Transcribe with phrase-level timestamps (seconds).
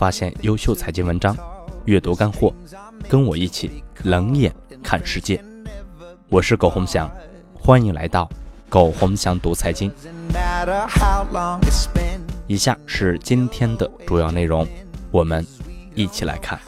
[0.00, 1.36] 发现优秀财经文章，
[1.84, 2.54] 阅读干货，
[3.06, 4.50] 跟我一起冷眼
[4.82, 5.44] 看世界。
[6.30, 7.06] 我是苟洪翔，
[7.52, 8.26] 欢迎来到
[8.70, 9.92] 苟洪翔读财经。
[12.46, 14.66] 以下是今天的主要内容，
[15.10, 15.46] 我们
[15.94, 16.58] 一起来看。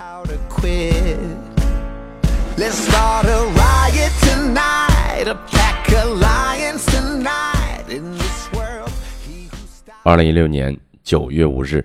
[10.03, 11.83] 二零一六年九月五日，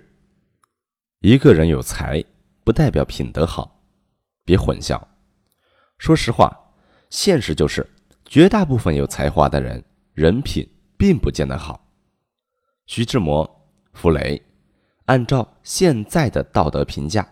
[1.27, 2.23] 一个人有才
[2.63, 3.84] 不代表品德好，
[4.45, 4.98] 别混淆。
[5.98, 6.58] 说实话，
[7.09, 7.86] 现实就是
[8.23, 11.86] 绝大部分有才华的人人品并不见得好。
[12.86, 13.45] 徐志摩、
[13.91, 14.41] 傅雷，
[15.08, 17.28] 按照现在的道德评价，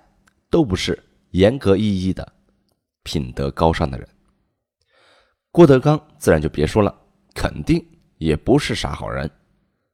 [0.49, 2.30] 都不是严格意义的
[3.04, 4.05] 品德高尚的人。
[5.54, 6.93] 郭德纲自然就别说了，
[7.34, 7.82] 肯定
[8.18, 9.32] 也不是啥好人，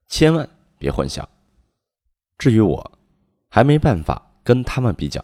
[0.08, 0.50] 千万。
[0.80, 1.24] 别混淆。
[2.40, 3.00] 至于我，
[3.54, 5.24] 还没办法跟他们比较。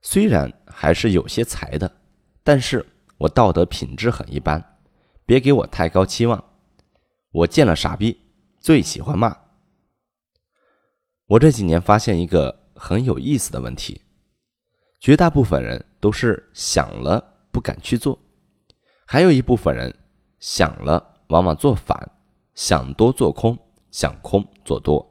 [0.00, 1.96] 虽然还是有些才的，
[2.44, 2.86] 但是
[3.18, 4.78] 我道德品质很一般。
[5.26, 6.42] 别给我太高期望。
[7.32, 8.20] 我见了傻逼，
[8.60, 9.36] 最喜欢骂。
[11.26, 14.00] 我这几年发现一个很有意思的问题：
[15.00, 18.16] 绝大部分人都是想了不敢去做，
[19.04, 19.92] 还有一部分人
[20.38, 22.12] 想了往往做反，
[22.54, 23.58] 想多做空。
[23.92, 25.04] 想空做多，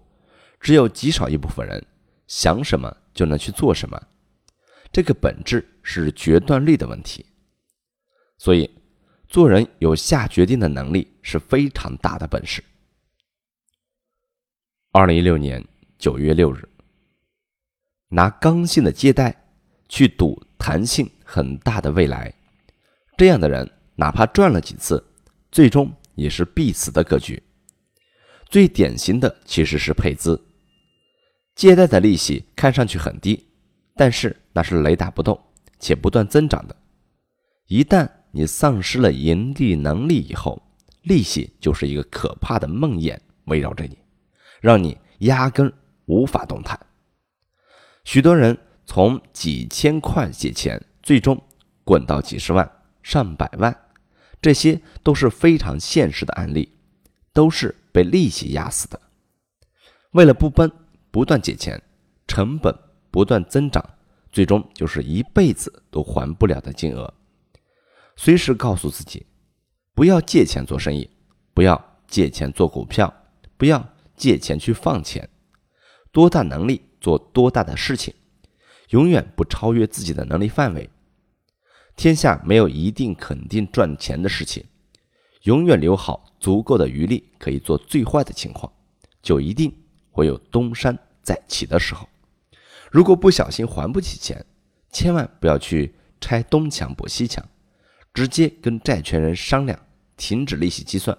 [0.61, 1.85] 只有极少一部分人
[2.29, 3.99] 想什么就能去做什么，
[4.93, 7.25] 这个本质是决断力的问题。
[8.37, 8.69] 所以，
[9.27, 12.63] 做人有下决定的能力是非常大的本事。
[14.91, 16.69] 二零一六年九月六日，
[18.09, 19.35] 拿刚性的借贷
[19.89, 22.33] 去赌弹性很大的未来，
[23.17, 25.03] 这样的人哪怕赚了几次，
[25.51, 27.41] 最终也是必死的格局。
[28.47, 30.39] 最典型的其实是配资，
[31.59, 33.45] 借贷的利息看上去很低，
[33.93, 35.37] 但是那是雷打不动
[35.77, 36.75] 且不断增长的。
[37.67, 40.63] 一旦你丧失了盈利能力以后，
[41.01, 43.97] 利息就是一个可怕的梦魇围绕着你，
[44.61, 45.69] 让你压根
[46.05, 46.79] 无法动弹。
[48.05, 51.43] 许多人从几千块借钱，最终
[51.83, 52.71] 滚到几十万、
[53.03, 53.77] 上百万，
[54.41, 56.71] 这些都是非常现实的案例，
[57.33, 57.75] 都是。
[57.91, 59.01] 被利息压死的，
[60.11, 60.71] 为了不崩，
[61.11, 61.81] 不断借钱，
[62.27, 62.73] 成本
[63.11, 63.83] 不断增长，
[64.31, 67.13] 最终就是一辈子都还不了的金额。
[68.15, 69.25] 随时告诉自己，
[69.93, 71.09] 不要借钱做生意，
[71.53, 73.13] 不要借钱做股票，
[73.57, 75.29] 不要借钱去放钱。
[76.11, 78.13] 多大能力做多大的事情，
[78.89, 80.89] 永远不超越自己的能力范围。
[81.95, 84.63] 天下没有一定肯定赚钱的事情。
[85.43, 88.71] 永远留好足够的余力，可以做最坏的情况，
[89.21, 89.73] 就一定
[90.19, 92.07] 会有东山再起的时候。
[92.91, 94.45] 如果不小心还不起钱，
[94.91, 97.43] 千万不要去拆东墙补西墙，
[98.13, 99.79] 直接跟债权人商量
[100.17, 101.17] 停止利息计算。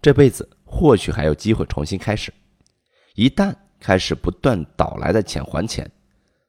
[0.00, 2.32] 这辈子或许还有机会重新开始。
[3.14, 5.90] 一旦开始不断倒来的钱还钱，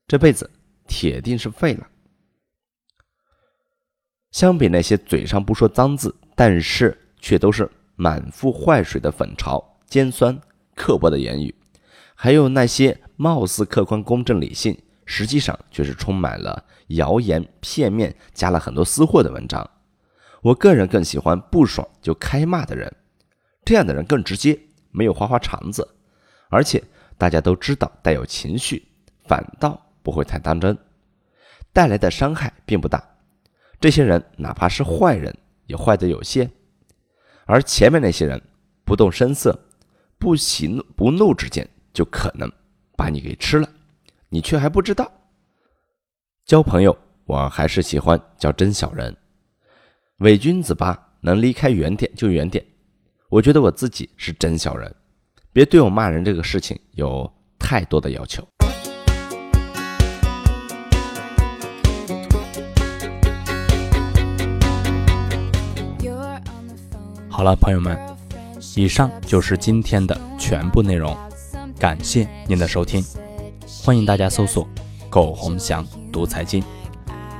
[0.07, 0.49] 这辈子
[0.87, 1.87] 铁定是废了。
[4.31, 6.15] 相比那些嘴上不说脏字。
[6.35, 10.35] 但是却都是满腹坏水的粉嘲、尖酸、
[10.73, 11.53] 刻薄的言语，
[12.23, 19.69] 还有那些貌似客观、公正、理性，实际上却是充满了谣言、片面，加了很多私货的文章。
[20.41, 22.95] 我个人更喜欢不爽就开骂的人，
[23.65, 24.57] 这样的人更直接，
[24.91, 25.85] 没有花花肠子，
[26.47, 26.81] 而且
[27.17, 28.87] 大家都知道带有情绪，
[29.25, 30.77] 反倒不会太当真，
[31.73, 33.05] 带来的伤害并不大。
[33.81, 35.37] 这些人哪怕是坏人。
[35.65, 36.51] 也坏得有限，
[37.45, 38.41] 而前面那些人
[38.85, 39.67] 不动声色、
[40.17, 42.51] 不喜怒不怒之间，就可能
[42.97, 43.69] 把你给吃了，
[44.29, 45.09] 你却还不知道。
[46.43, 49.15] 交朋友，我还是喜欢交真小人，
[50.17, 52.65] 伪君子吧，能离开远点就远点。
[53.29, 54.93] 我觉得我自己是真小人，
[55.51, 58.45] 别对我骂人这个事情有太多的要求。
[67.29, 67.97] 好了，朋友们，
[68.75, 71.17] 以上就是今天的全部内容，
[71.83, 73.03] 感谢您的收听，
[73.83, 74.65] 欢迎大家搜索
[75.11, 76.63] “苟洪祥读财经”，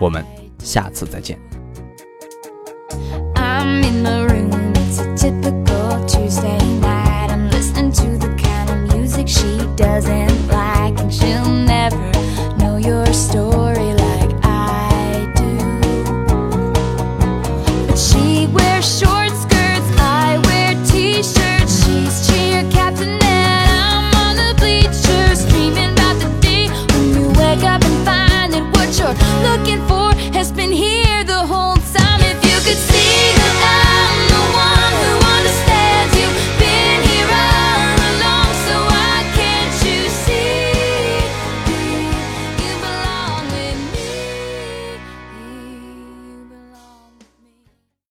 [0.02, 0.22] 我们
[0.60, 1.40] 下次再见。